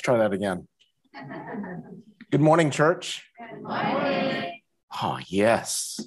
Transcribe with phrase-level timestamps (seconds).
[0.00, 0.66] Let's try that again.
[2.30, 3.22] Good morning, church.
[3.38, 4.60] Good morning.
[5.02, 6.00] Oh, yes.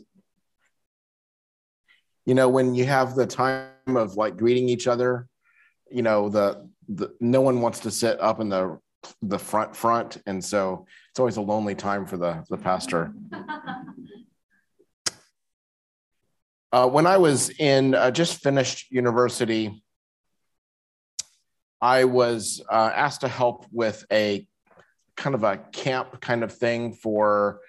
[2.26, 5.28] You know, when you have the time of like greeting each other,
[5.92, 8.80] you know, the, the no one wants to sit up in the
[9.22, 13.14] the front front, and so it's always a lonely time for the the pastor.
[16.72, 19.84] Uh, when I was in uh, just finished university,
[21.84, 24.48] I was uh, asked to help with a
[25.18, 27.59] kind of a camp kind of thing for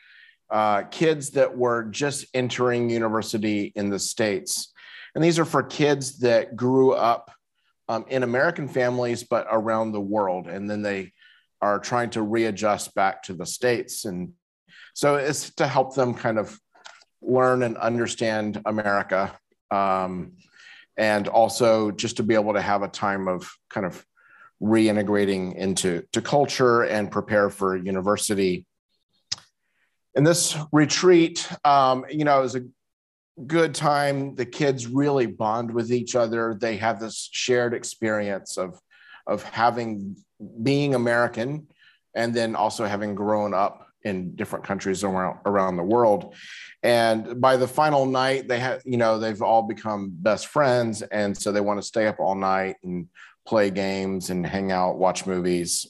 [0.51, 4.73] uh, kids that were just entering university in the States.
[5.17, 7.33] And these are for kids that grew up
[7.89, 10.47] um, in American families, but around the world.
[10.47, 11.13] And then they
[11.61, 14.05] are trying to readjust back to the States.
[14.05, 14.35] And
[14.95, 16.57] so it's to help them kind of
[17.21, 19.37] learn and understand America.
[19.73, 20.35] Um,
[20.97, 24.05] and also just to be able to have a time of kind of
[24.63, 28.67] reintegrating into to culture and prepare for university.
[30.15, 32.65] In this retreat, um, you know, was a
[33.47, 34.37] good time.
[34.37, 36.57] The kids really bond with each other.
[36.59, 38.81] They have this shared experience of
[39.27, 40.17] of having
[40.63, 41.67] being American
[42.15, 46.35] and then also having grown up in different countries around around the world.
[46.83, 51.01] And by the final night, they have, you know, they've all become best friends.
[51.01, 53.09] And so they want to stay up all night and
[53.47, 55.87] play games and hang out, watch movies.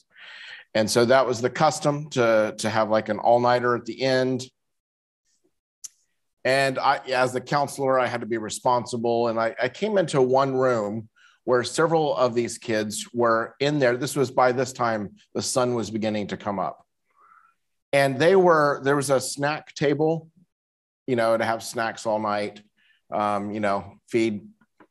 [0.73, 4.01] And so that was the custom to, to have like an all nighter at the
[4.01, 4.43] end.
[6.45, 9.29] And I, as the counselor, I had to be responsible.
[9.29, 11.09] And I, I came into one room
[11.43, 13.97] where several of these kids were in there.
[13.97, 16.84] This was by this time, the sun was beginning to come up.
[17.95, 20.29] And they were, there was a snack table,
[21.07, 22.61] you know, to have snacks all night,
[23.09, 24.45] um, you know, feed
[24.81, 24.85] a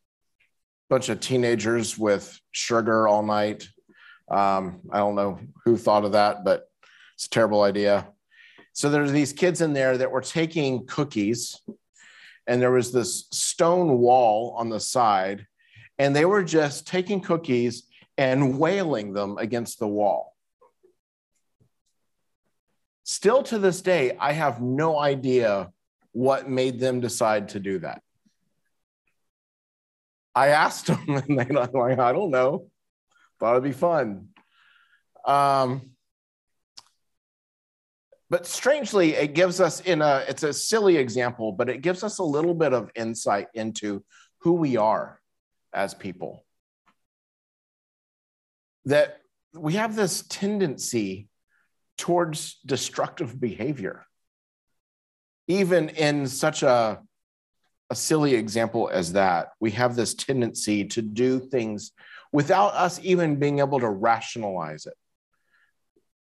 [0.88, 3.68] bunch of teenagers with sugar all night.
[4.30, 6.66] Um, I don't know who thought of that, but
[7.14, 8.08] it's a terrible idea.
[8.72, 11.60] So there's these kids in there that were taking cookies,
[12.46, 15.46] and there was this stone wall on the side,
[15.98, 17.82] and they were just taking cookies
[18.16, 20.33] and wailing them against the wall.
[23.04, 25.70] Still to this day, I have no idea
[26.12, 28.02] what made them decide to do that.
[30.34, 32.68] I asked them, and they're like, I don't know.
[33.38, 34.28] Thought it'd be fun.
[35.26, 35.94] Um,
[38.30, 42.18] but strangely it gives us in a it's a silly example but it gives us
[42.18, 44.04] a little bit of insight into
[44.38, 45.20] who we are
[45.72, 46.44] as people
[48.86, 49.20] that
[49.54, 51.28] we have this tendency
[51.96, 54.06] towards destructive behavior
[55.46, 57.00] even in such a
[57.90, 61.92] a silly example as that we have this tendency to do things
[62.32, 64.94] without us even being able to rationalize it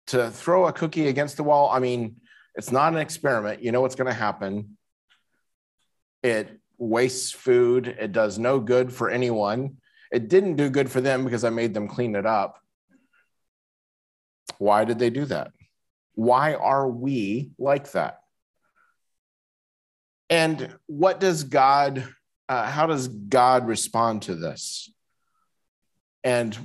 [0.08, 2.18] to throw a cookie against the wall, I mean,
[2.56, 3.64] it's not an experiment.
[3.64, 4.78] You know what's going to happen.
[6.24, 7.88] It wastes food.
[7.88, 9.78] It does no good for anyone.
[10.12, 12.61] It didn't do good for them because I made them clean it up.
[14.58, 15.52] Why did they do that?
[16.14, 18.20] Why are we like that?
[20.30, 22.08] And what does God,
[22.48, 24.92] uh, how does God respond to this?
[26.24, 26.58] And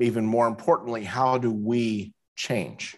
[0.00, 2.96] even more importantly, how do we change?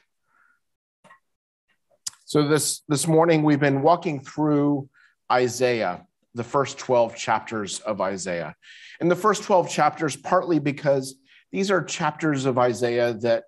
[2.25, 4.89] So this this morning we've been walking through
[5.31, 8.55] Isaiah, the first 12 chapters of Isaiah.
[9.01, 11.17] In the first 12 chapters partly because
[11.53, 13.45] these are chapters of Isaiah that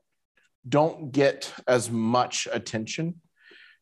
[0.68, 3.20] don't get as much attention.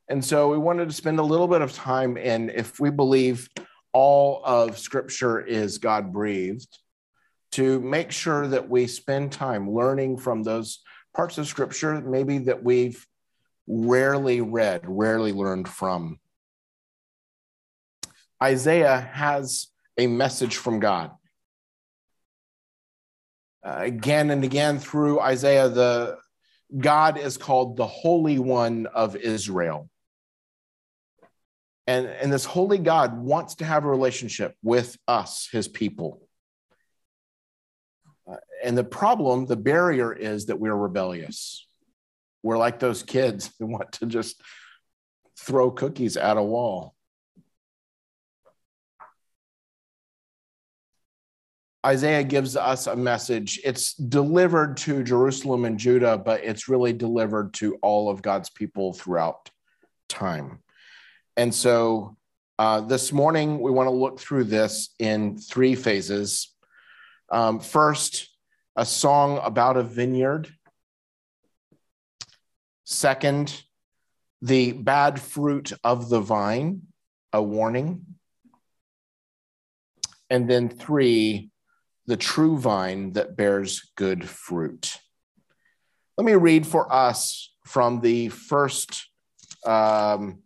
[0.08, 3.48] And so we wanted to spend a little bit of time in if we believe
[3.92, 6.78] all of scripture is God breathed,
[7.52, 10.80] to make sure that we spend time learning from those
[11.14, 13.06] parts of scripture maybe that we've
[13.66, 16.18] rarely read, rarely learned from.
[18.42, 21.12] Isaiah has a message from God.
[23.64, 26.18] Uh, again and again through Isaiah, the
[26.76, 29.88] God is called the Holy One of Israel.
[31.86, 36.26] And, and this holy God wants to have a relationship with us, his people.
[38.26, 41.66] Uh, and the problem, the barrier is that we're rebellious.
[42.42, 44.40] We're like those kids who want to just
[45.38, 46.93] throw cookies at a wall.
[51.84, 53.60] Isaiah gives us a message.
[53.62, 58.94] It's delivered to Jerusalem and Judah, but it's really delivered to all of God's people
[58.94, 59.50] throughout
[60.08, 60.60] time.
[61.36, 62.16] And so
[62.58, 66.54] uh, this morning, we want to look through this in three phases.
[67.30, 68.30] Um, first,
[68.76, 70.48] a song about a vineyard.
[72.84, 73.62] Second,
[74.40, 76.82] the bad fruit of the vine,
[77.32, 78.06] a warning.
[80.30, 81.50] And then three,
[82.06, 84.98] the true vine that bears good fruit.
[86.16, 89.08] Let me read for us from the first
[89.66, 90.40] um,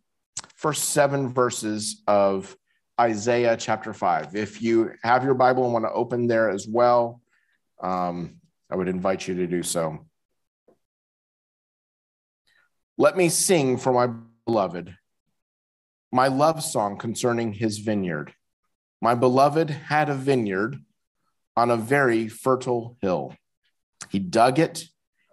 [0.55, 2.56] first seven verses of
[3.00, 4.34] Isaiah chapter five.
[4.34, 7.20] If you have your Bible and want to open there as well,
[7.81, 8.40] um,
[8.70, 10.06] I would invite you to do so.
[12.96, 14.14] Let me sing for my
[14.46, 14.94] beloved
[16.11, 18.32] my love song concerning his vineyard.
[19.00, 20.76] My beloved had a vineyard
[21.58, 23.34] on a very fertile hill.
[24.10, 24.84] He dug it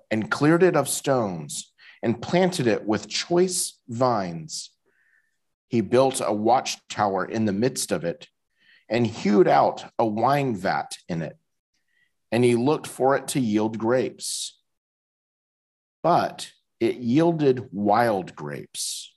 [0.09, 4.71] and cleared it of stones and planted it with choice vines.
[5.67, 8.27] He built a watchtower in the midst of it
[8.89, 11.37] and hewed out a wine vat in it.
[12.31, 14.59] And he looked for it to yield grapes.
[16.01, 19.13] But it yielded wild grapes.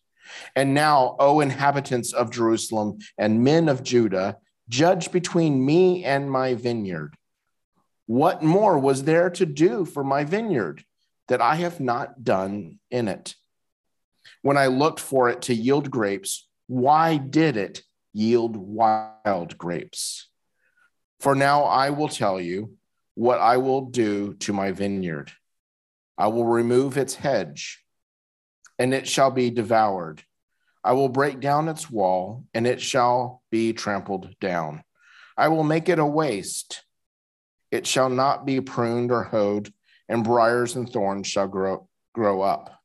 [0.55, 4.37] And now, O inhabitants of Jerusalem and men of Judah,
[4.69, 7.15] Judge between me and my vineyard.
[8.07, 10.85] What more was there to do for my vineyard
[11.29, 13.35] that I have not done in it?
[14.43, 17.83] When I looked for it to yield grapes, why did it
[18.13, 20.29] yield wild grapes?
[21.21, 22.77] For now I will tell you
[23.15, 25.33] what I will do to my vineyard.
[26.17, 27.83] I will remove its hedge,
[28.79, 30.23] and it shall be devoured
[30.89, 34.83] I will break down its wall, and it shall be trampled down.
[35.37, 36.83] I will make it a waste.
[37.71, 39.71] It shall not be pruned or hoed,
[40.09, 42.81] and briars and thorns shall grow, grow up.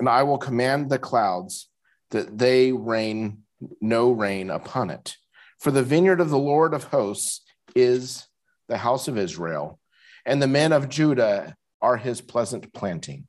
[0.00, 1.68] And I will command the clouds
[2.10, 3.44] that they rain
[3.80, 5.16] no rain upon it.
[5.60, 7.42] For the vineyard of the Lord of hosts
[7.76, 8.26] is
[8.66, 9.78] the house of Israel,
[10.24, 13.28] and the men of Judah are his pleasant planting.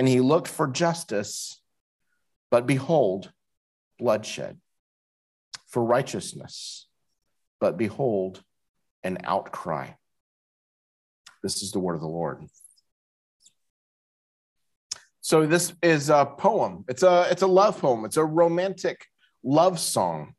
[0.00, 1.60] And he looked for justice
[2.54, 3.32] but behold,
[3.98, 4.60] bloodshed
[5.66, 6.86] for righteousness.
[7.58, 8.44] But behold,
[9.02, 9.88] an outcry.
[11.42, 12.44] This is the word of the Lord.
[15.20, 16.84] So this is a poem.
[16.86, 18.04] It's a it's a love poem.
[18.04, 19.04] It's a romantic
[19.42, 20.34] love song.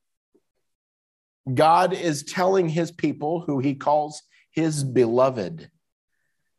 [1.53, 5.69] God is telling his people who he calls his beloved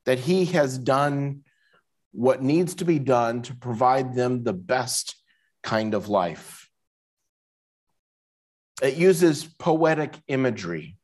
[0.04, 1.44] that he has done
[2.12, 5.16] what needs to be done to provide them the best
[5.66, 6.70] kind of life.
[8.80, 10.96] It uses poetic imagery.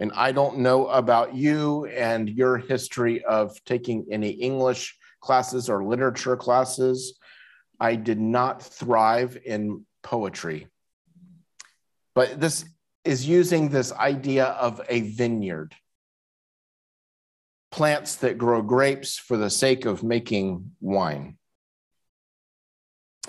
[0.00, 5.84] And I don't know about you and your history of taking any English classes or
[5.84, 7.16] literature classes.
[7.78, 10.66] I did not thrive in poetry.
[12.16, 12.64] But this
[13.04, 15.72] is using this idea of a vineyard
[17.70, 21.38] plants that grow grapes for the sake of making wine.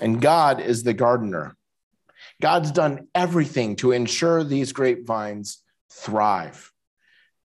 [0.00, 1.56] And God is the gardener.
[2.40, 6.72] God's done everything to ensure these grapevines thrive.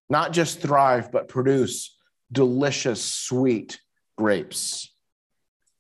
[0.10, 1.98] Not just thrive, but produce
[2.32, 3.80] delicious, sweet
[4.18, 4.94] grapes.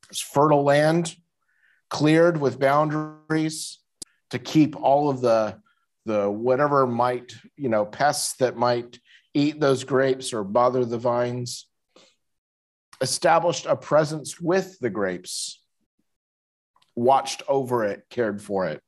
[0.09, 1.15] It's fertile land,
[1.89, 3.79] cleared with boundaries
[4.29, 5.57] to keep all of the,
[6.05, 8.99] the whatever might, you know, pests that might
[9.33, 11.67] eat those grapes or bother the vines.
[13.01, 15.60] Established a presence with the grapes
[16.95, 18.81] watched over it, cared for it.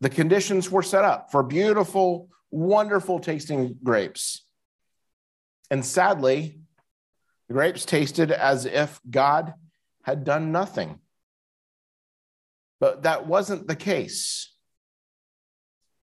[0.00, 4.44] The conditions were set up for beautiful, wonderful tasting grapes.
[5.70, 6.60] And sadly,
[7.48, 9.54] the grapes tasted as if God
[10.02, 11.00] had done nothing.
[12.78, 14.52] But that wasn't the case.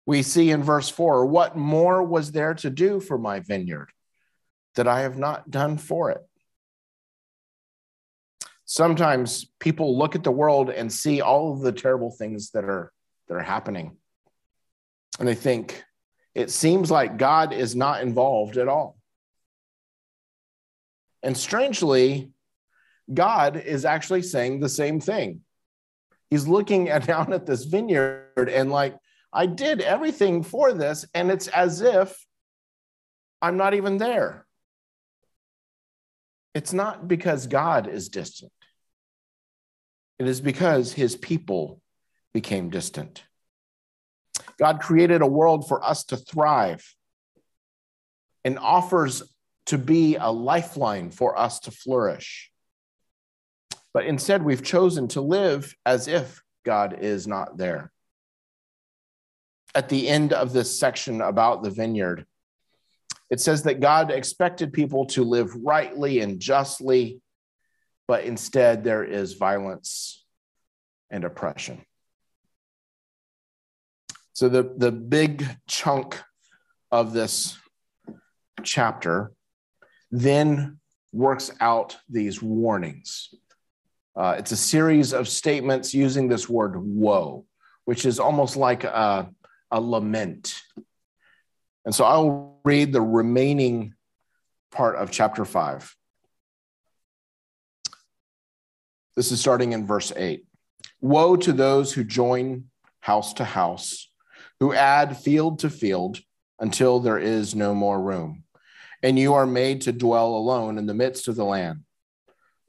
[0.06, 3.90] We see in verse 4 what more was there to do for my vineyard
[4.76, 6.22] that I have not done for it?
[8.66, 12.92] Sometimes people look at the world and see all of the terrible things that are
[13.28, 13.98] that are happening.
[15.20, 15.84] And they think
[16.34, 18.98] it seems like god is not involved at all.
[21.22, 22.32] And strangely
[23.14, 25.42] god is actually saying the same thing.
[26.30, 28.98] He's looking at, down at this vineyard and like
[29.32, 32.16] i did everything for this and it's as if
[33.44, 34.46] I'm not even there.
[36.54, 38.52] It's not because God is distant,
[40.20, 41.82] it is because his people
[42.34, 43.24] became distant.
[44.60, 46.84] God created a world for us to thrive
[48.44, 49.24] and offers
[49.68, 52.52] to be a lifeline for us to flourish.
[53.94, 57.92] But instead, we've chosen to live as if God is not there.
[59.76, 62.26] At the end of this section about the vineyard,
[63.34, 67.20] it says that God expected people to live rightly and justly,
[68.08, 70.24] but instead there is violence
[71.10, 71.82] and oppression.
[74.34, 76.22] So, the, the big chunk
[76.92, 77.58] of this
[78.62, 79.32] chapter
[80.12, 80.78] then
[81.12, 83.34] works out these warnings.
[84.16, 87.48] Uh, it's a series of statements using this word woe,
[87.86, 89.28] which is almost like a,
[89.72, 90.62] a lament.
[91.86, 93.94] And so I'll read the remaining
[94.72, 95.96] part of chapter 5.
[99.16, 100.46] This is starting in verse 8.
[101.02, 102.66] Woe to those who join
[103.02, 104.10] house to house,
[104.60, 106.20] who add field to field
[106.60, 108.44] until there is no more room.
[109.04, 111.82] And you are made to dwell alone in the midst of the land.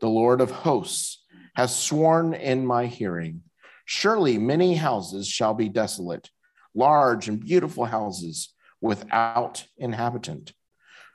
[0.00, 3.42] The Lord of hosts has sworn in my hearing
[3.87, 6.30] Surely many houses shall be desolate,
[6.75, 8.53] large and beautiful houses
[8.84, 10.52] without inhabitant.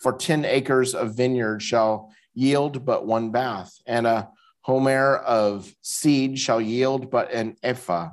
[0.02, 4.30] For 10 acres of vineyard shall yield but one bath, and a
[4.62, 8.10] homer of seed shall yield but an ephah.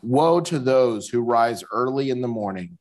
[0.00, 2.78] Woe to those who rise early in the morning,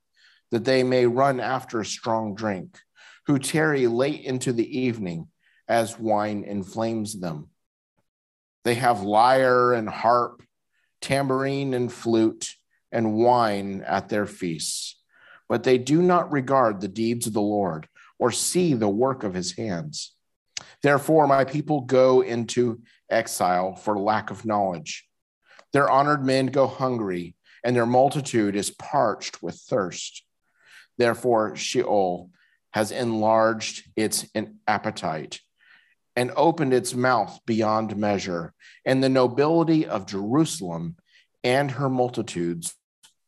[0.51, 2.79] that they may run after strong drink,
[3.25, 5.27] who tarry late into the evening,
[5.67, 7.49] as wine inflames them.
[8.63, 10.41] They have lyre and harp,
[11.01, 12.55] tambourine and flute,
[12.93, 14.96] and wine at their feasts
[15.49, 17.87] but they do not regard the deeds of the Lord
[18.19, 20.13] or see the work of his hands.
[20.81, 25.07] Therefore, my people go into exile for lack of knowledge.
[25.73, 30.23] Their honored men go hungry, and their multitude is parched with thirst.
[30.97, 32.31] Therefore, Sheol
[32.71, 34.25] has enlarged its
[34.67, 35.39] appetite
[36.15, 38.53] and opened its mouth beyond measure,
[38.85, 40.95] and the nobility of Jerusalem
[41.43, 42.73] and her multitudes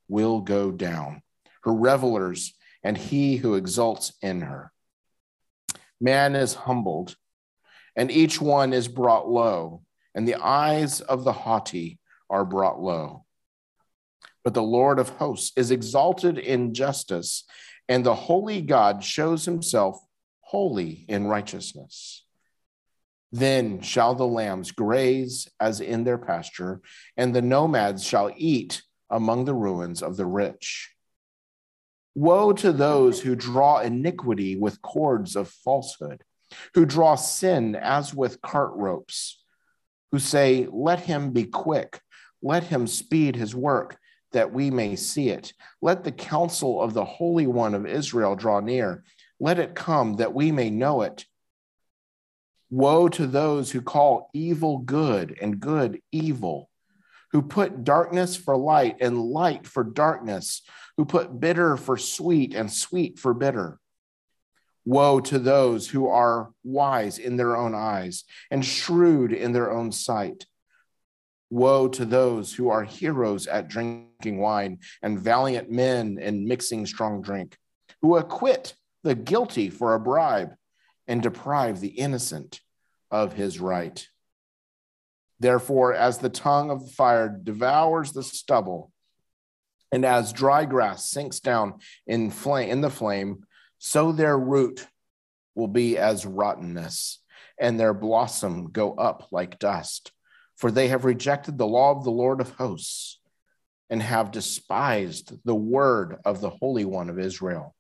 [0.07, 1.21] will go down
[1.63, 4.71] her revelers, and he who exults in her.
[5.99, 7.15] Man is humbled,
[7.95, 9.83] and each one is brought low,
[10.15, 11.99] and the eyes of the haughty
[12.29, 13.25] are brought low.
[14.43, 17.43] But the Lord of hosts is exalted in justice,
[17.87, 19.99] and the holy God shows himself
[20.41, 22.23] holy in righteousness.
[23.31, 26.81] Then shall the lambs graze as in their pasture,
[27.17, 30.91] and the nomads shall eat among the ruins of the rich.
[32.19, 36.21] Woe to those who draw iniquity with cords of falsehood,
[36.73, 39.41] who draw sin as with cart ropes,
[40.11, 42.01] who say, Let him be quick,
[42.43, 43.97] let him speed his work,
[44.33, 45.53] that we may see it.
[45.81, 49.05] Let the counsel of the Holy One of Israel draw near.
[49.39, 51.23] Let it come, that we may know it.
[52.69, 56.68] Woe to those who call evil good and good evil,
[57.31, 60.61] who put darkness for light and light for darkness,
[60.97, 63.79] who put bitter for sweet and sweet for bitter.
[64.85, 69.91] Woe to those who are wise in their own eyes and shrewd in their own
[69.91, 70.45] sight.
[71.51, 77.21] Woe to those who are heroes at drinking wine and valiant men in mixing strong
[77.21, 77.57] drink,
[78.01, 80.53] who acquit the guilty for a bribe
[81.07, 82.59] and deprive the innocent
[83.11, 84.07] of his right.
[85.39, 88.91] Therefore, as the tongue of fire devours the stubble,
[89.91, 93.45] and as dry grass sinks down in flame in the flame,
[93.77, 94.85] so their root
[95.55, 97.19] will be as rottenness,
[97.57, 100.11] and their blossom go up like dust.
[100.55, 103.19] For they have rejected the law of the Lord of hosts,
[103.89, 107.75] and have despised the word of the Holy One of Israel.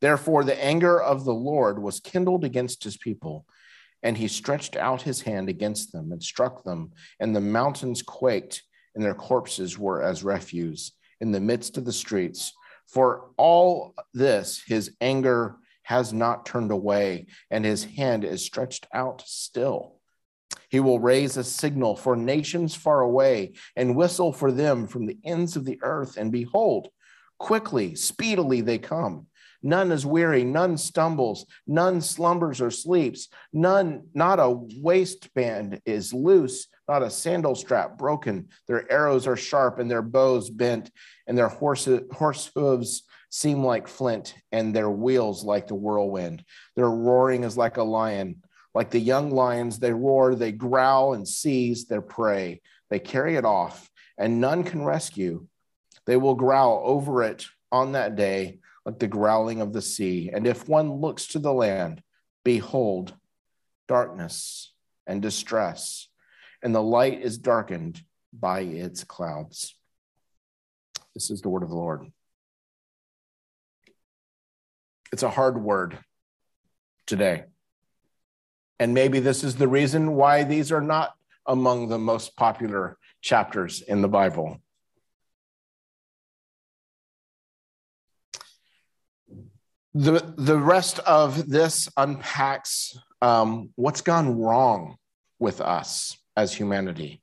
[0.00, 3.46] Therefore, the anger of the Lord was kindled against his people,
[4.02, 8.62] and he stretched out his hand against them and struck them, and the mountains quaked,
[8.94, 12.52] and their corpses were as refuse in the midst of the streets.
[12.86, 19.22] For all this, his anger has not turned away, and his hand is stretched out
[19.26, 19.96] still.
[20.68, 25.18] He will raise a signal for nations far away and whistle for them from the
[25.24, 26.16] ends of the earth.
[26.16, 26.88] And behold,
[27.38, 29.26] quickly, speedily they come.
[29.62, 36.66] None is weary, none stumbles, none slumbers or sleeps, none, not a waistband is loose,
[36.88, 38.48] not a sandal strap broken.
[38.66, 40.90] Their arrows are sharp and their bows bent,
[41.26, 46.42] and their horse, horse hooves seem like flint, and their wheels like the whirlwind.
[46.74, 48.42] Their roaring is like a lion.
[48.74, 52.60] Like the young lions, they roar, they growl and seize their prey.
[52.88, 55.46] They carry it off, and none can rescue.
[56.06, 60.30] They will growl over it on that day, like the growling of the sea.
[60.32, 62.02] And if one looks to the land,
[62.44, 63.14] behold,
[63.88, 64.72] darkness
[65.06, 66.08] and distress,
[66.62, 69.74] and the light is darkened by its clouds.
[71.14, 72.06] This is the word of the Lord.
[75.12, 75.98] It's a hard word
[77.06, 77.44] today.
[78.78, 81.14] And maybe this is the reason why these are not
[81.46, 84.62] among the most popular chapters in the Bible.
[89.94, 94.96] The, the rest of this unpacks um, what's gone wrong
[95.38, 97.22] with us as humanity.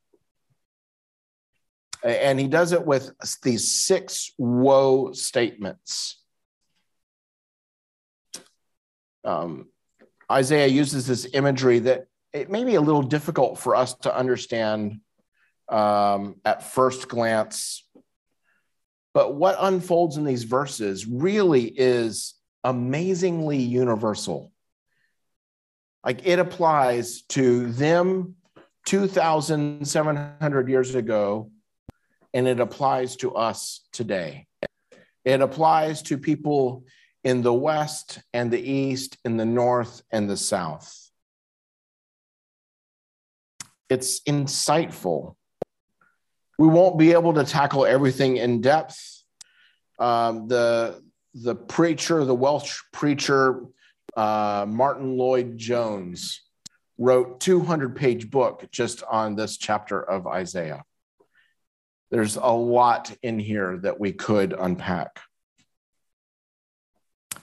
[2.04, 6.22] And he does it with these six woe statements.
[9.24, 9.68] Um,
[10.32, 15.00] Isaiah uses this imagery that it may be a little difficult for us to understand
[15.70, 17.86] um, at first glance.
[19.14, 22.36] But what unfolds in these verses really is
[22.68, 24.52] amazingly universal.
[26.04, 28.36] Like it applies to them
[28.88, 31.50] 2,700 years ago,
[32.34, 34.48] and it applies to us today.
[35.24, 36.84] It applies to people
[37.24, 41.10] in the West and the East, in the North and the South.
[43.90, 45.36] It's insightful.
[46.60, 49.24] We won't be able to tackle everything in depth.
[50.00, 51.02] Um, the,
[51.44, 53.62] the preacher, the Welsh preacher,
[54.16, 56.42] uh, Martyn Lloyd-Jones,
[56.98, 60.84] wrote 200 page book just on this chapter of Isaiah.
[62.10, 65.20] There's a lot in here that we could unpack.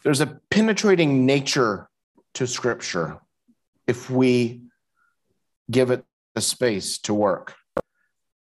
[0.02, 1.88] There's a penetrating nature
[2.34, 3.20] to scripture
[3.86, 4.62] if we
[5.70, 7.54] give it the space to work.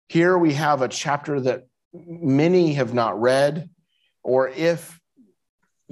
[0.08, 3.68] Here we have a chapter that many have not read,
[4.22, 5.00] or if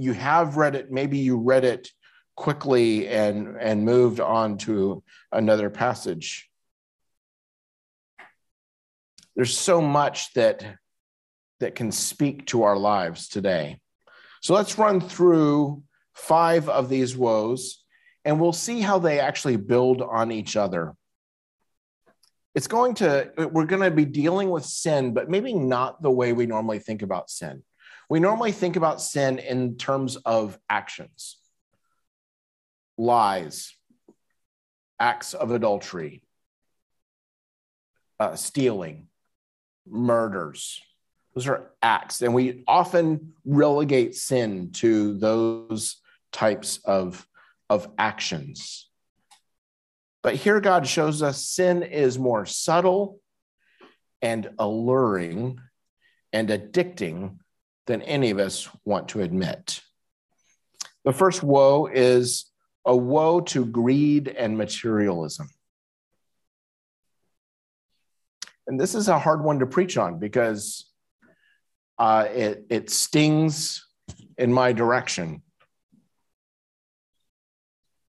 [0.01, 1.89] you have read it, maybe you read it
[2.37, 6.49] quickly and, and moved on to another passage.
[9.37, 10.65] There's so much that,
[11.61, 13.81] that can speak to our lives today.
[14.41, 15.83] So let's run through
[16.15, 17.85] five of these woes
[18.25, 20.95] and we'll see how they actually build on each other.
[22.55, 26.33] It's going to, we're going to be dealing with sin, but maybe not the way
[26.33, 27.63] we normally think about sin.
[28.11, 31.39] We normally think about sin in terms of actions,
[32.99, 33.73] lies,
[34.99, 36.25] acts of adultery,
[38.19, 39.07] uh, stealing,
[39.89, 40.83] murders,
[41.35, 42.23] those are acts.
[42.23, 45.97] And we often relegate sin to those
[46.33, 47.25] types of,
[47.69, 48.89] of actions.
[50.23, 53.21] But here God shows us sin is more subtle
[54.21, 55.61] and alluring
[56.33, 57.37] and addicting
[57.87, 59.81] than any of us want to admit.
[61.05, 62.47] The first woe is
[62.85, 65.49] a woe to greed and materialism.
[68.67, 70.87] And this is a hard one to preach on because
[71.99, 73.87] uh, it, it stings
[74.39, 75.43] in my direction.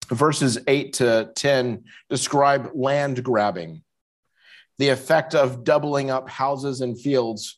[0.09, 3.83] Verses 8 to 10 describe land grabbing,
[4.79, 7.58] the effect of doubling up houses and fields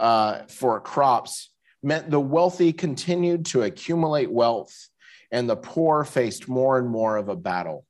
[0.00, 1.50] uh, for crops
[1.82, 4.88] meant the wealthy continued to accumulate wealth
[5.30, 7.86] and the poor faced more and more of a battle,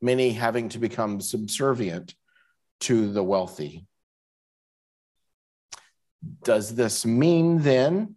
[0.00, 2.14] many having to become subservient
[2.80, 3.86] to the wealthy.
[6.42, 8.16] Does this mean then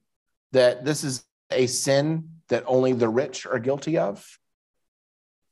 [0.51, 4.25] that this is a sin that only the rich are guilty of?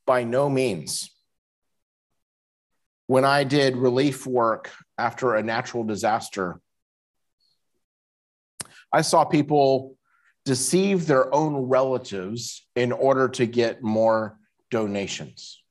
[0.06, 1.10] By no means.
[3.08, 6.60] When I did relief work after a natural disaster,
[8.94, 9.98] I saw people
[10.46, 14.38] deceive their own relatives in order to get more
[14.70, 15.62] donations.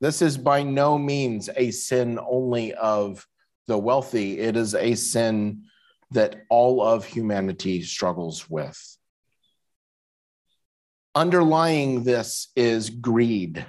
[0.00, 3.26] This is by no means a sin only of
[3.66, 5.64] the wealthy, it is a sin
[6.12, 8.96] that all of humanity struggles with.
[11.14, 13.66] Underlying this is greed.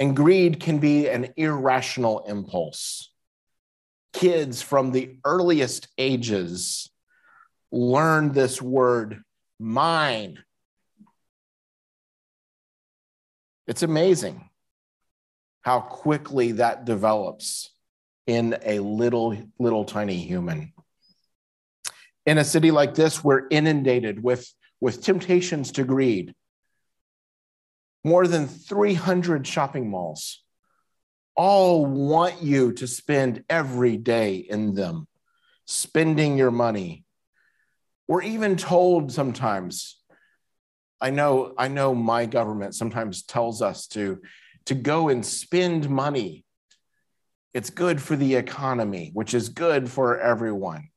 [0.00, 3.07] And greed can be an irrational impulse.
[4.12, 6.90] Kids from the earliest ages
[7.70, 9.22] learn this word,
[9.58, 10.38] mine.
[13.66, 14.48] It's amazing
[15.62, 17.70] how quickly that develops
[18.26, 20.72] in a little, little tiny human.
[22.24, 26.34] In a city like this, we're inundated with, with temptations to greed.
[28.04, 30.42] More than 300 shopping malls
[31.38, 35.06] all want you to spend every day in them,
[35.66, 37.04] spending your money.
[38.08, 40.02] We're even told sometimes,
[41.00, 44.20] I know, I know my government sometimes tells us to,
[44.66, 46.44] to go and spend money.
[47.54, 50.88] It's good for the economy, which is good for everyone.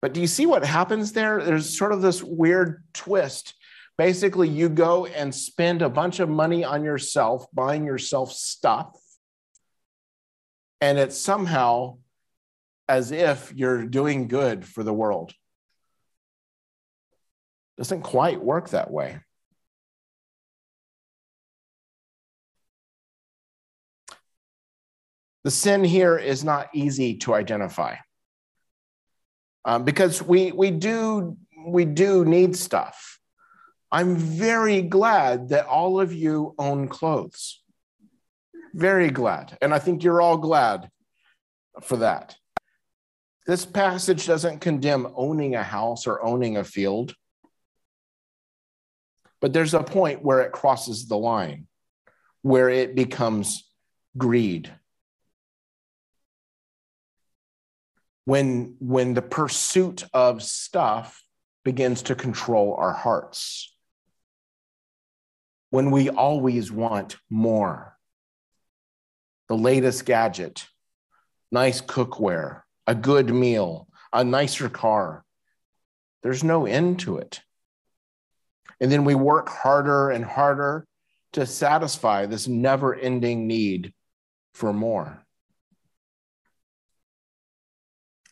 [0.00, 1.44] But do you see what happens there?
[1.44, 3.54] There's sort of this weird twist
[4.00, 8.98] Basically, you go and spend a bunch of money on yourself, buying yourself stuff.
[10.80, 11.98] And it's somehow
[12.88, 15.34] as if you're doing good for the world.
[17.76, 19.20] Doesn't quite work that way.
[25.44, 27.96] The sin here is not easy to identify
[29.66, 31.36] um, because we, we, do,
[31.66, 33.19] we do need stuff.
[33.92, 37.62] I'm very glad that all of you own clothes.
[38.72, 39.58] Very glad.
[39.60, 40.88] And I think you're all glad
[41.82, 42.36] for that.
[43.46, 47.14] This passage doesn't condemn owning a house or owning a field,
[49.40, 51.66] but there's a point where it crosses the line,
[52.42, 53.68] where it becomes
[54.16, 54.72] greed.
[58.24, 61.24] When, when the pursuit of stuff
[61.64, 63.74] begins to control our hearts
[65.70, 67.96] when we always want more.
[69.48, 70.66] The latest gadget,
[71.50, 75.24] nice cookware, a good meal, a nicer car.
[76.22, 77.40] There's no end to it.
[78.80, 80.86] And then we work harder and harder
[81.32, 83.92] to satisfy this never ending need
[84.54, 85.24] for more.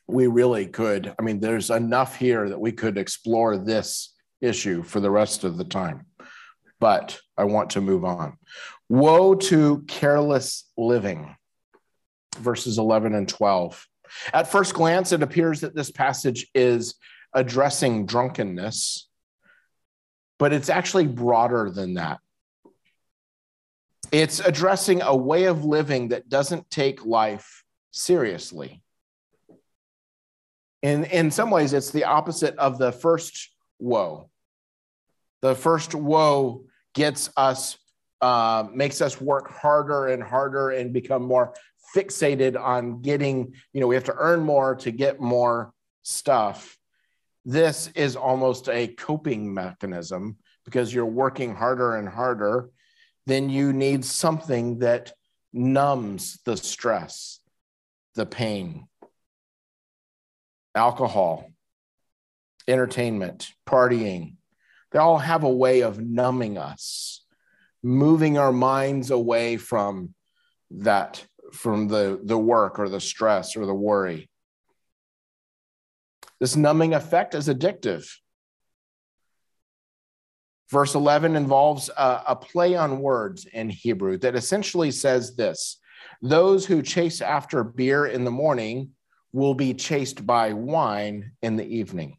[0.06, 1.14] We really could.
[1.18, 5.58] I mean, there's enough here that we could explore this issue for the rest of
[5.58, 6.06] the time
[6.80, 8.36] but I want to move on.
[8.88, 11.36] Woe to careless living,
[12.38, 13.86] verses 11 and 12.
[14.32, 16.94] At first glance, it appears that this passage is
[17.32, 19.08] addressing drunkenness,
[20.38, 22.20] but it's actually broader than that.
[24.10, 28.82] It's addressing a way of living that doesn't take life seriously.
[30.82, 34.30] In, in some ways, it's the opposite of the first woe.
[35.42, 37.76] The first woe gets us,
[38.20, 41.54] uh, makes us work harder and harder and become more
[41.94, 45.72] fixated on getting, you know, we have to earn more to get more
[46.02, 46.76] stuff.
[47.44, 52.68] This is almost a coping mechanism because you're working harder and harder.
[53.26, 55.12] Then you need something that
[55.52, 57.40] numbs the stress,
[58.14, 58.86] the pain.
[60.74, 61.50] Alcohol,
[62.66, 64.34] entertainment, partying,
[64.90, 67.24] they all have a way of numbing us,
[67.82, 70.14] moving our minds away from
[70.70, 74.30] that, from the, the work or the stress or the worry.
[76.40, 78.08] This numbing effect is addictive.
[80.70, 85.80] Verse 11 involves a, a, play on words in Hebrew that essentially says this
[86.20, 88.90] Those who chase after beer in the morning
[89.32, 92.18] will be chased by wine in the evening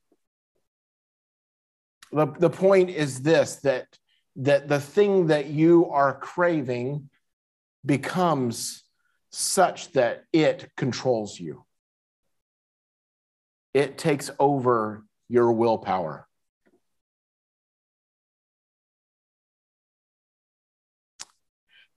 [2.11, 3.87] the, the point is this that
[4.35, 7.09] that the thing that you are craving
[7.85, 8.83] becomes
[9.31, 11.65] such that it controls you.
[13.73, 16.27] It takes over your willpower.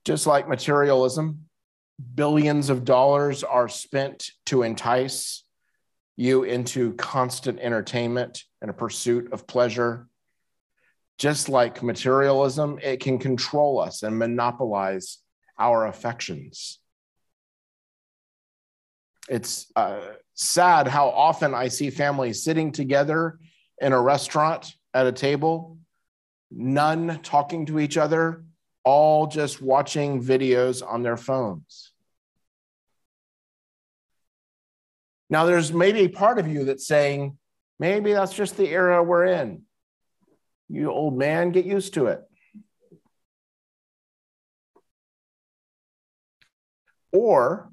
[0.04, 1.48] Just like materialism
[2.14, 5.44] billions of dollars are spent to entice
[6.16, 10.08] you into constant entertainment and a pursuit of pleasure.
[11.18, 15.18] Just like materialism, it can control us and monopolize
[15.58, 16.78] our affections.
[19.28, 20.00] It's uh,
[20.34, 23.38] sad how often I see families sitting together
[23.80, 25.78] in a restaurant at a table,
[26.50, 28.44] none talking to each other,
[28.84, 31.91] all just watching videos on their phones.
[35.32, 37.38] Now, there's maybe a part of you that's saying,
[37.78, 39.62] maybe that's just the era we're in.
[40.68, 42.20] You old man, get used to it.
[47.12, 47.72] Or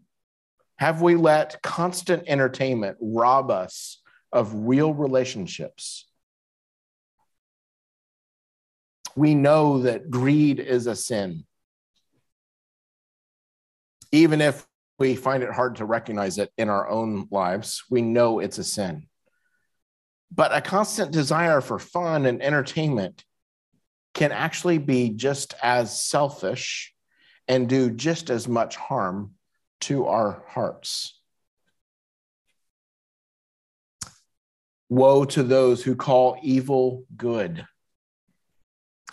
[0.78, 6.08] have we let constant entertainment rob us of real relationships?
[9.18, 11.44] We know that greed is a sin.
[14.14, 14.66] Even if
[15.00, 17.84] we find it hard to recognize it in our own lives.
[17.90, 19.08] We know it's a sin.
[20.32, 23.24] But a constant desire for fun and entertainment
[24.14, 26.94] can actually be just as selfish
[27.48, 29.34] and do just as much harm
[29.82, 31.20] to our hearts.
[34.90, 37.66] Woe to those who call evil good.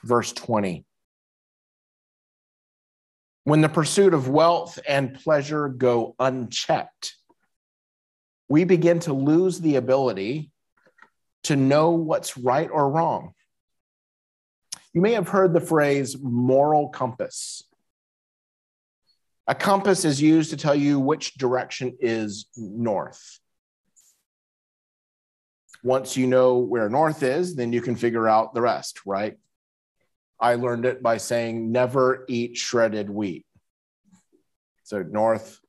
[0.03, 0.85] Verse 20.
[3.47, 7.15] When the pursuit of wealth and pleasure go unchecked,
[8.49, 10.51] we begin to lose the ability
[11.45, 13.35] to know what's right or wrong.
[14.93, 17.63] You may have heard the phrase moral compass.
[19.47, 23.39] A compass is used to tell you which direction is north.
[25.85, 29.39] Once you know where north is, then you can figure out the rest, right?
[30.39, 33.47] I learned it by saying never eat shredded wheat.
[34.85, 35.61] So north,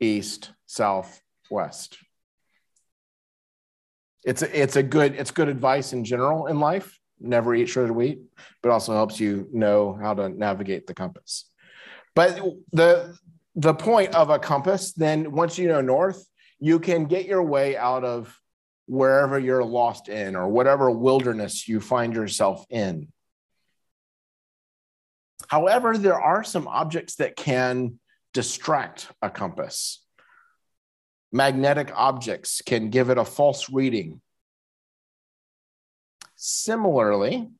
[0.00, 1.98] east, south, west.
[4.24, 6.98] It's a, it's a good it's good advice in general in life.
[7.20, 8.20] Never eat shredded wheat,
[8.62, 11.50] but also helps you know how to navigate the compass.
[12.14, 12.40] But
[12.72, 13.16] the
[13.54, 16.24] the point of a compass, then once you know north,
[16.58, 18.38] you can get your way out of
[18.86, 23.08] wherever you're lost in or whatever wilderness you find yourself in.
[25.52, 28.00] However, there are some objects that can
[28.32, 30.02] distract a compass.
[31.30, 34.22] Magnetic objects can give it a false reading.
[36.36, 37.50] Similarly,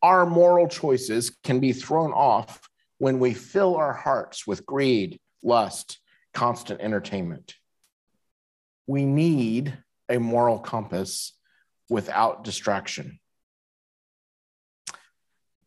[0.00, 5.98] our moral choices can be thrown off when we fill our hearts with greed, lust,
[6.32, 7.56] constant entertainment.
[8.86, 9.76] We need
[10.08, 11.34] a moral compass
[11.90, 13.20] without distraction.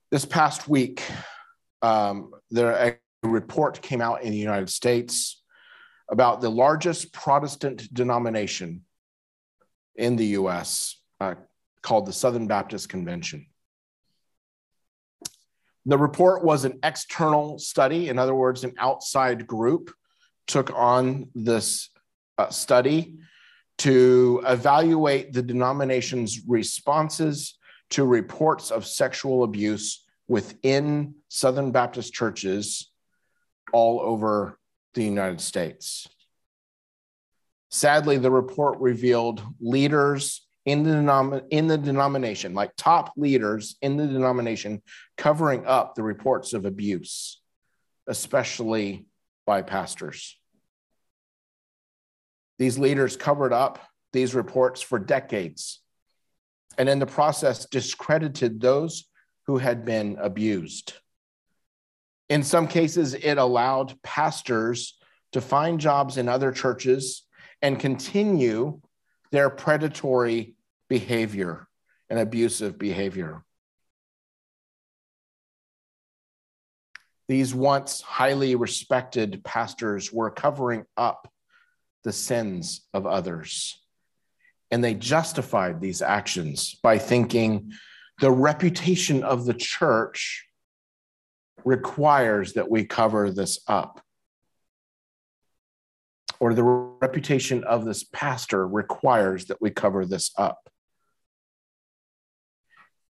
[0.10, 1.04] This past week,
[1.82, 5.41] um, there a report came out in the United States
[6.10, 8.82] about the largest Protestant denomination
[9.96, 10.98] in the U.S.
[11.20, 11.36] Uh,
[11.82, 13.48] called the Southern Baptist Convention.
[15.86, 18.10] The report was an external study.
[18.10, 19.91] In other words, an outside group
[20.48, 21.89] took on this
[22.38, 23.17] uh, study
[23.80, 27.58] to evaluate the denomination's responses
[27.91, 32.89] to reports of sexual abuse within Southern Baptist churches
[33.74, 34.58] all over
[34.94, 36.08] the United States.
[37.70, 43.98] Sadly, the report revealed leaders in the, denom- in the denomination, like top leaders in
[43.98, 44.82] the denomination,
[45.17, 47.41] covering up the reports of abuse,
[48.08, 49.08] especially
[49.46, 50.38] by pastors.
[52.58, 53.80] These leaders covered up
[54.13, 55.82] these reports for decades
[56.78, 59.11] and in the process discredited those
[59.47, 60.93] who had been abused.
[62.30, 64.97] In some cases, it allowed pastors
[65.34, 67.23] to find jobs in other churches
[67.62, 68.80] and continue
[69.32, 70.56] their predatory
[70.89, 71.67] behavior
[72.10, 73.43] and abusive behavior.
[77.27, 81.32] These once highly respected pastors were covering up
[82.04, 83.80] the sins of others.
[84.69, 87.71] And they justified these actions by thinking
[88.22, 90.48] the reputation of the church
[91.66, 94.00] requires that we cover this up
[96.40, 100.70] or the reputation of this pastor requires that we cover this up.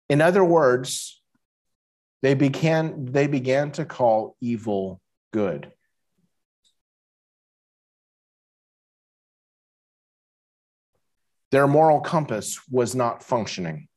[0.08, 1.20] In other words,
[2.22, 5.00] they began, they began to call evil
[5.32, 5.72] good.
[11.50, 13.88] Their moral compass was not functioning.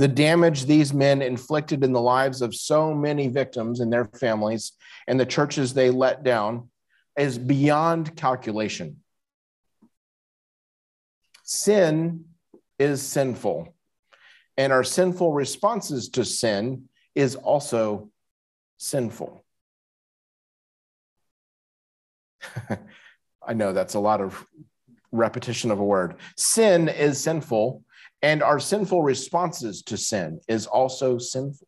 [0.00, 4.72] The damage these men inflicted in the lives of so many victims and their families
[5.06, 6.70] and the churches they let down
[7.18, 9.02] is beyond calculation.
[11.44, 12.24] Sin
[12.78, 13.74] is sinful,
[14.56, 18.10] and our sinful responses to sin is also
[18.78, 19.44] sinful.
[23.46, 24.46] I know that's a lot of
[25.12, 26.14] repetition of a word.
[26.38, 27.84] Sin is sinful,
[28.22, 31.66] and our sinful responses to sin is also sinful.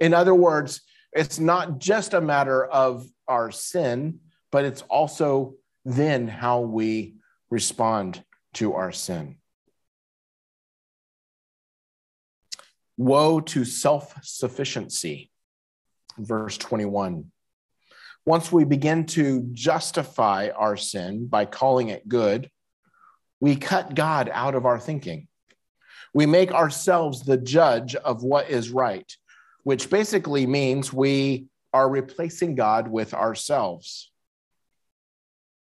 [0.00, 4.20] In other words, it's not just a matter of our sin,
[4.52, 7.16] but it's also then how we
[7.50, 8.22] respond
[8.54, 9.36] to our sin.
[12.96, 15.30] Woe to self sufficiency,
[16.18, 17.30] verse 21.
[18.26, 22.50] Once we begin to justify our sin by calling it good,
[23.40, 25.28] we cut God out of our thinking.
[26.14, 29.10] We make ourselves the judge of what is right,
[29.62, 34.10] which basically means we are replacing God with ourselves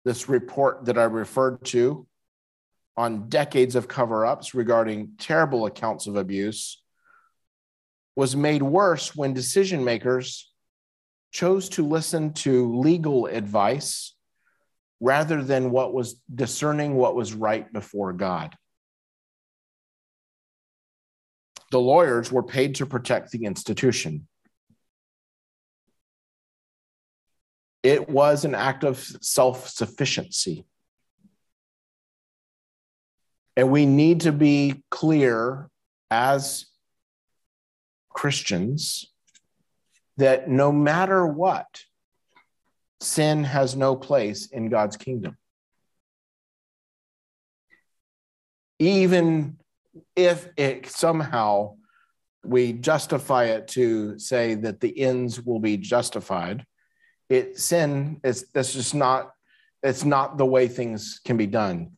[0.04, 2.06] this report that I referred to
[2.96, 6.82] on decades of cover ups regarding terrible accounts of abuse
[8.16, 10.50] was made worse when decision makers
[11.32, 14.14] chose to listen to legal advice
[15.00, 18.54] rather than what was discerning what was right before God.
[21.70, 24.26] The lawyers were paid to protect the institution.
[27.82, 30.66] It was an act of self sufficiency.
[33.56, 35.68] And we need to be clear
[36.10, 36.66] as
[38.08, 39.06] Christians
[40.16, 41.84] that no matter what,
[43.00, 45.36] sin has no place in God's kingdom.
[48.78, 49.59] Even
[50.16, 51.76] if it somehow
[52.44, 56.64] we justify it to say that the ends will be justified,
[57.28, 59.32] it sin is that's just not
[59.82, 61.92] it's not the way things can be done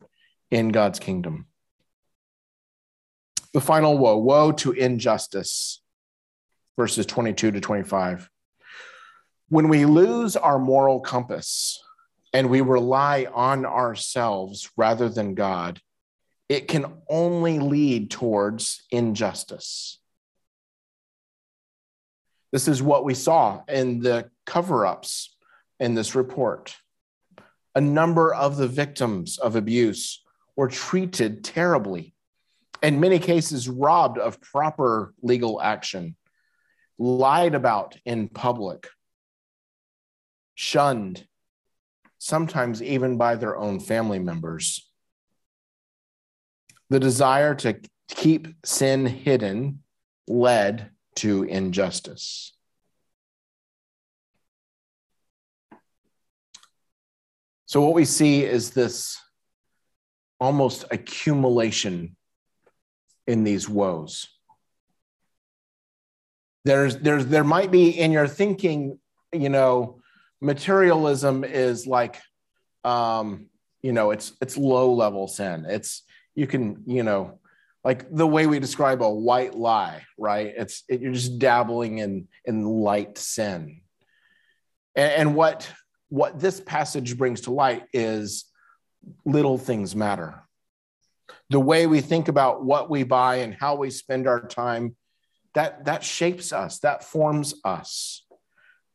[0.51, 1.47] in God's kingdom.
[3.53, 5.81] The final woe, woe to injustice,
[6.77, 8.29] verses 22 to 25.
[9.49, 11.83] When we lose our moral compass
[12.31, 15.79] and we rely on ourselves rather than God,
[16.53, 19.97] it can only lead towards injustice.
[22.51, 25.35] This is what we saw in the cover ups
[25.79, 26.75] in this report.
[27.73, 30.23] A number of the victims of abuse
[30.55, 32.13] were treated terribly,
[32.83, 36.15] in many cases, robbed of proper legal action,
[36.99, 38.89] lied about in public,
[40.53, 41.25] shunned,
[42.19, 44.87] sometimes even by their own family members.
[46.93, 49.79] The desire to keep sin hidden
[50.27, 52.53] led to injustice.
[57.65, 59.19] So, what we see is this
[60.39, 62.15] almost accumulation
[63.25, 64.27] in these woes.
[66.63, 68.99] There's, there's, there might be in your thinking,
[69.31, 69.99] you know,
[70.41, 72.21] materialism is like,
[72.83, 73.47] um,
[73.81, 75.65] you know, it's it's low level sin.
[75.67, 76.03] It's
[76.35, 77.39] you can, you know,
[77.83, 80.53] like the way we describe a white lie, right?
[80.55, 83.81] It's it, you're just dabbling in in light sin.
[84.95, 85.69] And, and what
[86.09, 88.45] what this passage brings to light is
[89.25, 90.43] little things matter.
[91.49, 94.95] The way we think about what we buy and how we spend our time,
[95.53, 98.25] that that shapes us, that forms us.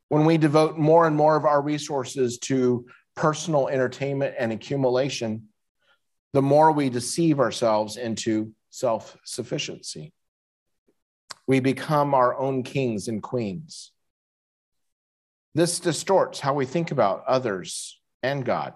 [0.08, 5.48] When we devote more and more of our resources to personal entertainment and accumulation,
[6.32, 10.12] the more we deceive ourselves into self sufficiency.
[11.46, 13.92] We become our own kings and queens.
[15.54, 18.74] This distorts how we think about others and God.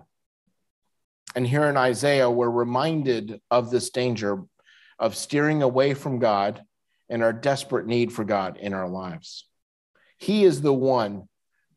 [1.35, 4.43] And here in Isaiah, we're reminded of this danger
[4.99, 6.63] of steering away from God
[7.09, 9.47] and our desperate need for God in our lives.
[10.19, 11.29] He is the one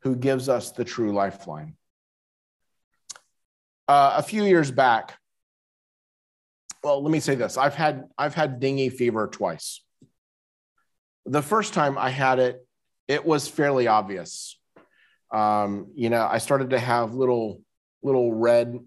[0.02, 1.76] who gives us the true lifeline.
[3.88, 5.18] Uh, a few years back,
[6.86, 7.58] well, let me say this.
[7.58, 9.82] I've had I've had dengue fever twice.
[11.26, 12.64] The first time I had it,
[13.08, 14.60] it was fairly obvious.
[15.34, 17.62] Um, you know, I started to have little
[18.04, 18.78] little red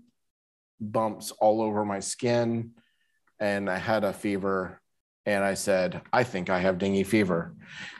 [0.80, 2.70] bumps all over my skin,
[3.40, 4.80] and I had a fever.
[5.26, 7.52] And I said, I think I have dengue fever.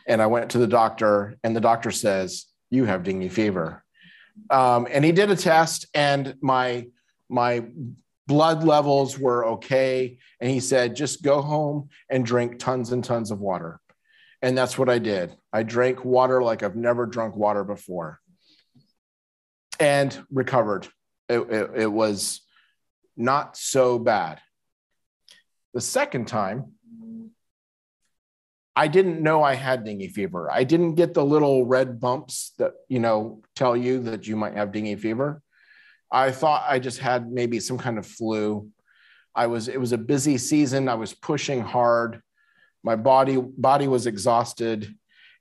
[0.07, 3.85] And I went to the doctor, and the doctor says, You have dengue fever.
[4.49, 6.87] Um, and he did a test, and my
[7.29, 7.65] my
[8.29, 10.19] blood levels were okay.
[10.39, 13.81] And he said, just go home and drink tons and tons of water.
[14.41, 15.35] And that's what I did.
[15.53, 18.21] I drank water like I've never drunk water before
[19.81, 20.87] and recovered.
[21.29, 22.43] It, it, it was
[23.17, 24.41] not so bad.
[25.75, 26.73] The second time,
[28.77, 30.49] I didn't know I had dengue fever.
[30.53, 34.55] I didn't get the little red bumps that, you know, tell you that you might
[34.55, 35.43] have dengue fever.
[36.11, 38.69] I thought I just had maybe some kind of flu.
[39.35, 40.89] I was it was a busy season.
[40.89, 42.23] I was pushing hard.
[42.83, 44.95] My body body was exhausted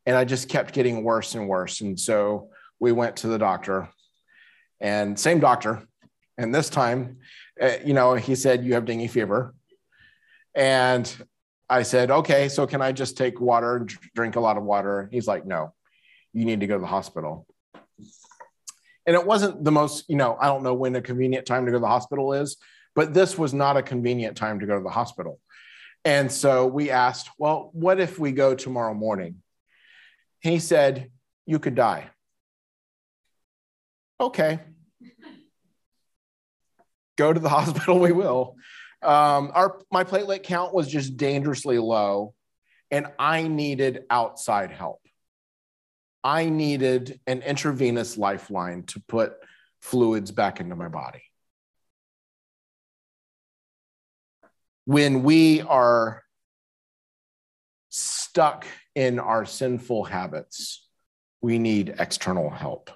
[0.05, 1.81] and I just kept getting worse and worse.
[1.81, 2.49] And so
[2.79, 3.89] we went to the doctor
[4.79, 5.83] and same doctor.
[6.37, 7.17] And this time,
[7.61, 9.53] uh, you know, he said, You have dengue fever.
[10.55, 11.13] And
[11.69, 15.09] I said, Okay, so can I just take water and drink a lot of water?
[15.11, 15.73] He's like, No,
[16.33, 17.47] you need to go to the hospital
[19.07, 21.71] and it wasn't the most, you know, I don't know when a convenient time to
[21.71, 22.57] go to the hospital is,
[22.93, 25.39] but this was not a convenient time to go to the hospital.
[26.03, 29.41] And so we asked, well, what if we go tomorrow morning?
[30.41, 31.09] He said,
[31.45, 32.09] you could die.
[34.19, 34.59] Okay.
[37.17, 38.57] go to the hospital, we will.
[39.01, 42.33] Um, our my platelet count was just dangerously low,
[42.89, 44.99] and I needed outside help.
[46.27, 49.35] I needed an intravenous lifeline to put
[49.79, 51.23] fluids back into my body.
[54.83, 56.23] When we are
[57.87, 60.85] stuck in our sinful habits,
[61.39, 62.91] we need external help.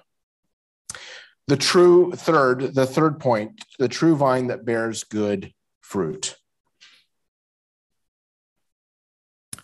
[1.48, 6.36] The true third, the third point, the true vine that bears good fruit.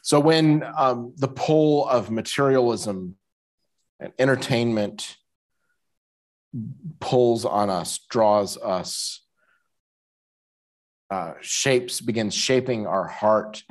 [0.00, 3.17] So when um, the pull of materialism
[4.00, 5.16] and entertainment
[7.00, 9.22] pulls on us, draws us,
[11.10, 13.62] uh, shapes, begins shaping our heart,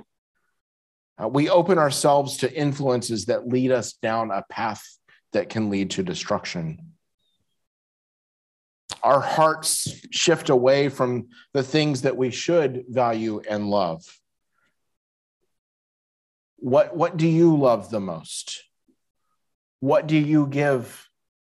[1.21, 4.83] uh, we open ourselves to influences that lead us down a path
[5.33, 6.87] that can lead to destruction
[9.03, 14.03] our hearts shift away from the things that we should value and love.
[16.57, 18.63] What, what do you love the most?
[19.79, 21.07] What do you give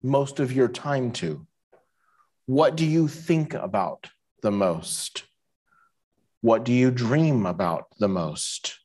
[0.02, 1.46] most of your time to?
[2.46, 4.10] What do you think about
[4.42, 5.24] the most?
[6.42, 8.78] What do you dream about the most?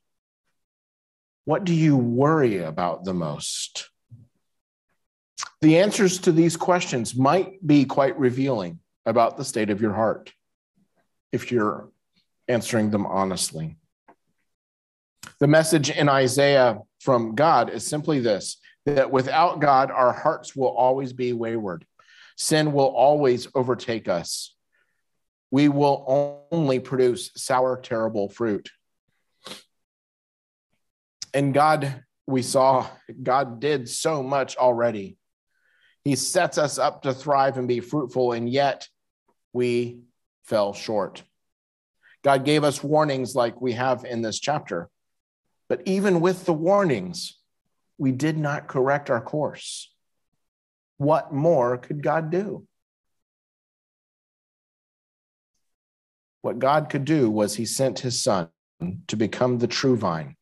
[1.45, 3.89] What do you worry about the most?
[5.61, 10.31] The answers to these questions might be quite revealing about the state of your heart
[11.31, 11.89] if you're
[12.47, 13.77] answering them honestly.
[15.39, 20.69] The message in Isaiah from God is simply this that without God, our hearts will
[20.69, 21.85] always be wayward.
[22.37, 24.55] Sin will always overtake us.
[25.51, 28.69] We will only produce sour, terrible fruit.
[31.33, 32.87] And God, we saw,
[33.21, 35.17] God did so much already
[36.05, 38.87] he sets us up to thrive and be fruitful, and yet
[39.53, 40.01] we
[40.43, 41.23] fell short.
[42.23, 44.89] God gave us warnings like we have in this chapter.
[45.67, 47.39] But even with the warnings,
[47.97, 49.91] we did not correct our course.
[50.97, 52.67] What more could God do?
[56.41, 58.49] What God could do was he sent his son
[59.07, 60.35] to become the true vine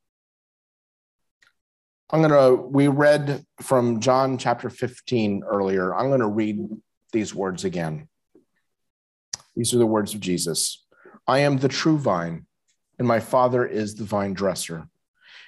[2.13, 5.95] I'm going to, we read from John chapter 15 earlier.
[5.95, 6.59] I'm going to read
[7.11, 8.07] these words again.
[9.55, 10.85] These are the words of Jesus
[11.27, 12.45] I am the true vine,
[12.99, 14.87] and my Father is the vine dresser.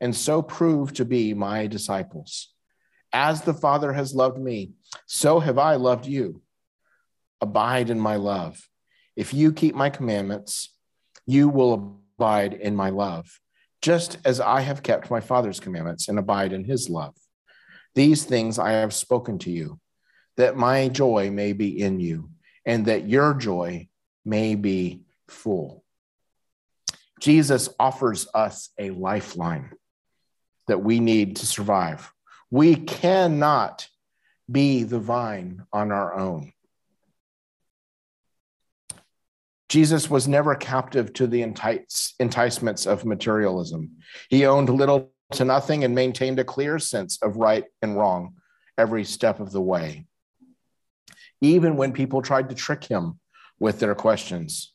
[0.00, 2.52] and so prove to be my disciples.
[3.12, 4.72] As the Father has loved me,
[5.06, 6.42] so have I loved you.
[7.40, 8.68] Abide in my love.
[9.16, 10.74] If you keep my commandments,
[11.26, 13.40] you will abide in my love
[13.82, 17.14] just as I have kept my Father's commandments and abide in his love.
[17.94, 19.80] These things I have spoken to you,
[20.36, 22.30] that my joy may be in you,
[22.64, 23.88] and that your joy
[24.24, 25.82] may be full.
[27.20, 29.72] Jesus offers us a lifeline
[30.70, 32.12] that we need to survive.
[32.48, 33.88] We cannot
[34.50, 36.52] be the vine on our own.
[39.68, 43.96] Jesus was never captive to the entice, enticements of materialism.
[44.28, 48.34] He owned little to nothing and maintained a clear sense of right and wrong
[48.78, 50.06] every step of the way,
[51.40, 53.18] even when people tried to trick him
[53.58, 54.72] with their questions.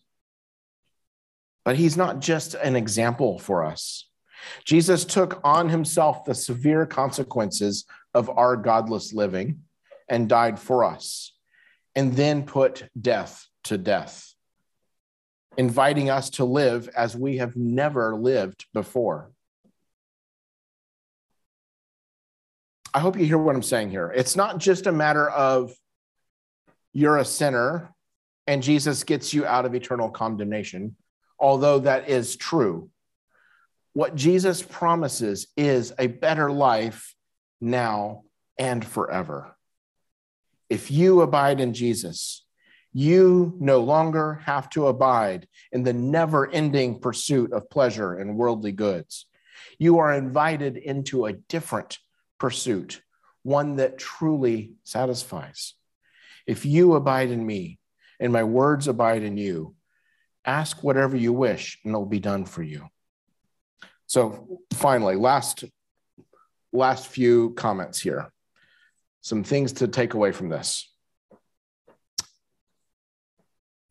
[1.64, 4.10] But he's not just an example for us.
[4.64, 9.62] Jesus took on himself the severe consequences of our godless living
[10.08, 11.34] and died for us,
[11.96, 14.36] and then put death to death
[15.58, 19.32] inviting us to live as we have never lived before.
[22.94, 24.12] I hope you hear what I'm saying here.
[24.16, 25.74] It's not just a matter of
[26.94, 27.94] you're a sinner
[28.48, 30.96] and Jesus gets you out of eternal condemnation,
[31.40, 32.90] although that is true.
[33.96, 37.16] What Jesus promises is a better life
[37.62, 38.24] now
[38.60, 39.56] and forever.
[40.70, 42.46] If you abide in Jesus,
[42.92, 48.74] you no longer have to abide in the never ending pursuit of pleasure and worldly
[48.74, 49.28] goods.
[49.80, 51.98] You are invited into a different
[52.38, 53.02] pursuit,
[53.44, 55.74] one that truly satisfies.
[56.46, 57.80] If you abide in me
[58.20, 59.74] and my words abide in you,
[60.44, 62.90] ask whatever you wish and it'll be done for you.
[64.08, 65.64] So finally, last
[66.72, 68.32] last few comments here.
[69.22, 70.92] Some things to take away from this.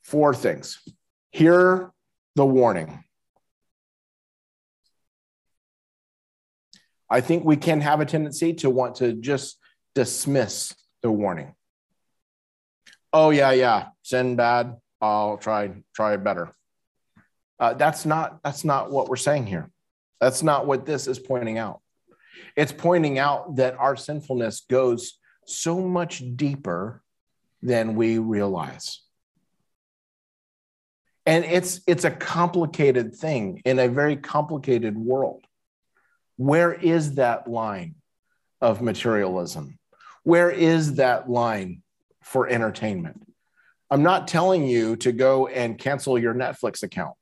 [0.03, 0.81] Four things.
[1.33, 1.91] Hear
[2.37, 3.03] the warning.
[7.11, 9.59] I think we can have a tendency to want to just
[9.95, 11.55] dismiss the warning.
[13.13, 14.77] Oh yeah, yeah, sin bad.
[15.01, 16.55] I'll try try better.
[17.59, 19.71] Uh, that's not that's not what we're saying here.
[20.21, 21.81] That's not what this is pointing out.
[22.57, 27.03] It's pointing out that our sinfulness goes so much deeper
[27.63, 29.01] than we realize.
[31.27, 35.45] And it's it's a complicated thing in a very complicated world.
[36.37, 37.95] Where is that line
[38.61, 39.79] of materialism?
[40.23, 41.83] Where is that line
[42.23, 43.27] for entertainment?
[43.91, 47.15] I'm not telling you to go and cancel your Netflix account.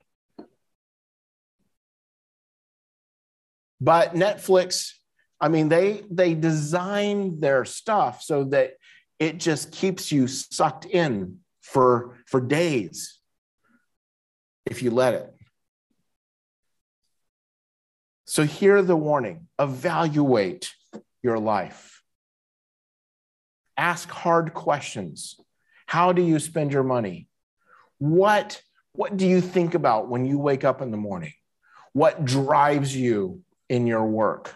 [3.82, 4.92] But Netflix,
[5.40, 8.74] I mean, they they design their stuff so that
[9.18, 13.18] it just keeps you sucked in for for days
[14.66, 15.34] if you let it.
[18.24, 20.72] So, hear the warning evaluate
[21.20, 22.04] your life.
[23.76, 25.40] Ask hard questions.
[25.86, 27.26] How do you spend your money?
[27.98, 28.62] What,
[28.92, 31.32] what do you think about when you wake up in the morning?
[31.92, 33.42] What drives you
[33.72, 34.54] in your work?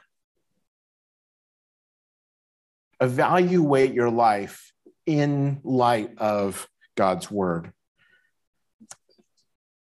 [3.00, 4.74] Evaluate your life
[5.06, 7.72] in light of God's word.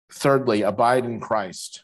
[0.09, 1.83] Thirdly, abide in Christ.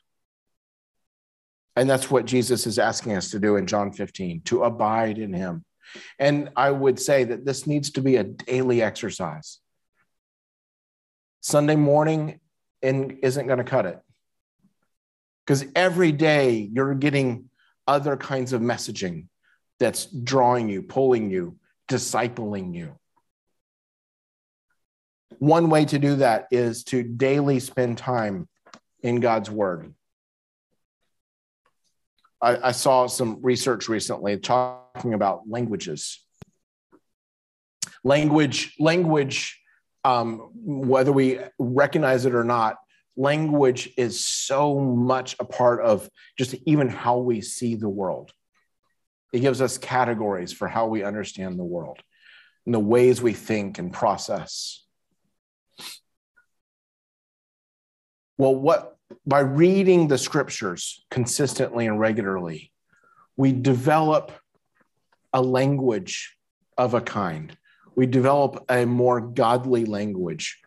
[1.76, 5.34] And that's what Jesus is asking us to do in John 15 to abide in
[5.34, 5.66] him.
[6.18, 9.60] And I would say that this needs to be a daily exercise.
[11.42, 12.40] Sunday morning
[12.82, 14.00] in, isn't going to cut it.
[15.46, 17.50] Because every day you're getting
[17.88, 19.28] other kinds of messaging
[19.80, 21.58] that's drawing you, pulling you,
[21.90, 22.98] discipling you.
[25.40, 28.48] One way to do that is to daily spend time
[29.02, 29.94] in God's word.
[32.42, 36.20] I, I saw some research recently talking about languages.
[38.04, 39.60] Language, language,
[40.04, 42.78] um, whether we recognize it or not,
[43.16, 48.32] language is so much a part of just even how we see the world.
[49.32, 52.00] It gives us categories for how we understand the world
[52.66, 54.84] and the ways we think and process.
[58.38, 58.96] Well, what
[59.26, 62.72] by reading the scriptures consistently and regularly,
[63.38, 64.32] we develop
[65.32, 66.36] a language
[66.78, 67.56] of a kind.
[67.96, 70.60] We develop a more godly language.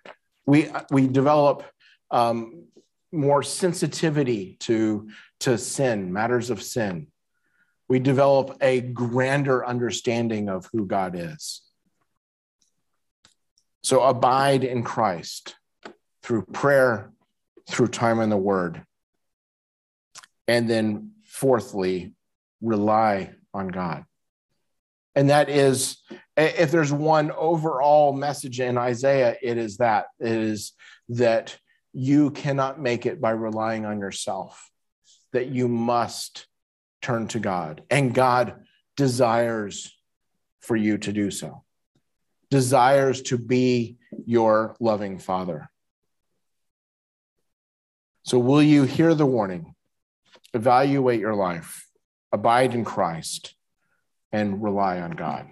[0.47, 1.64] We, we develop
[2.11, 2.67] um,
[3.13, 5.09] more sensitivity to,
[5.41, 7.09] to sin, matters of sin.
[7.89, 11.63] We develop a grander understanding of who God is.
[13.83, 15.55] So abide in Christ
[16.23, 17.13] through prayer,
[17.71, 18.85] through time in the word.
[20.49, 22.13] And then, fourthly,
[22.61, 24.05] rely on God.
[25.15, 25.99] And that is,
[26.37, 30.73] if there's one overall message in Isaiah, it is that it is
[31.11, 31.57] that
[31.97, 34.70] you cannot make it by relying on yourself,
[35.32, 36.47] that you must
[37.01, 37.82] turn to God.
[37.88, 38.55] And God
[38.97, 39.90] desires
[40.61, 41.64] for you to do so,
[42.51, 45.70] desires to be your loving Father.
[48.24, 49.74] So, will you hear the warning?
[50.53, 51.86] Evaluate your life,
[52.30, 53.55] abide in Christ,
[54.32, 55.49] and rely on God.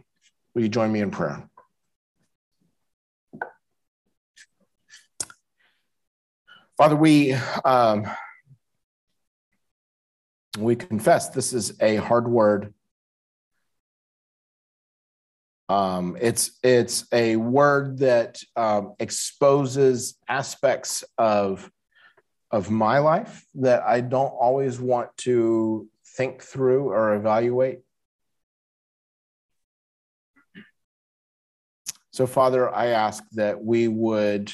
[0.55, 1.49] Will you join me in prayer?
[6.77, 8.05] Father, we um,
[10.59, 12.75] we confess this is a hard word.
[15.68, 21.70] Um, it's it's a word that um, exposes aspects of
[22.51, 27.81] of my life that I don't always want to think through or evaluate.
[32.11, 34.53] So, Father, I ask that we would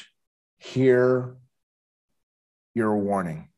[0.57, 1.35] hear
[2.73, 3.51] your warning.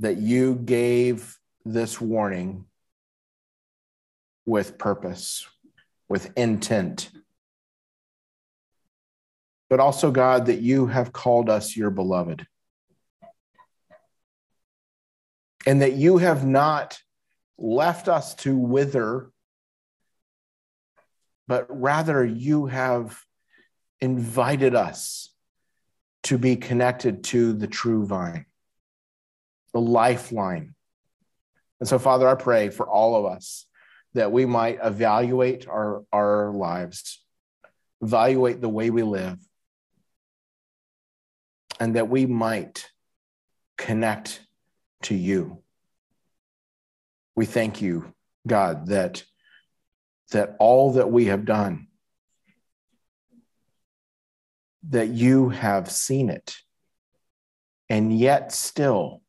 [0.00, 2.64] that you gave this warning
[4.46, 5.46] with purpose,
[6.08, 7.10] with intent.
[9.68, 12.46] But also, God, that you have called us your beloved.
[15.66, 16.98] And that you have not
[17.58, 19.30] left us to wither,
[21.48, 23.18] but rather you have
[24.00, 25.27] invited us
[26.24, 28.46] to be connected to the true vine,
[29.72, 30.74] the lifeline.
[31.80, 33.66] And so, Father, I pray for all of us
[34.14, 37.22] that we might evaluate our, our lives,
[38.00, 39.38] evaluate the way we live,
[41.78, 42.90] and that we might
[43.76, 44.40] connect
[45.02, 45.62] to you.
[47.36, 48.12] We thank you,
[48.46, 49.22] God, that,
[50.32, 51.87] that all that we have done,
[54.90, 56.56] that you have seen it,
[57.88, 59.22] and yet still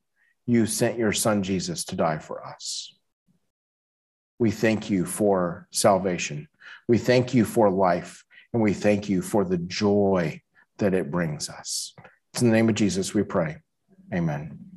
[0.45, 2.95] you sent your son Jesus to die for us.
[4.39, 6.47] We thank you for salvation.
[6.88, 10.41] We thank you for life, and we thank you for the joy
[10.78, 11.93] that it brings us.
[12.34, 13.57] It's in the name of Jesus we pray.
[14.14, 14.68] Amen.